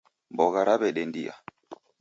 Mbogha 0.33 0.61
raw'edendia 0.67 1.33